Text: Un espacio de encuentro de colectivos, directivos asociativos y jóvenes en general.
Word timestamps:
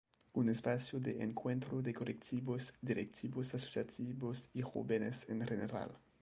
Un 0.33 0.49
espacio 0.49 0.99
de 0.99 1.21
encuentro 1.21 1.79
de 1.83 1.93
colectivos, 1.93 2.73
directivos 2.81 3.53
asociativos 3.53 4.49
y 4.51 4.63
jóvenes 4.63 5.29
en 5.29 5.45
general. 5.45 5.95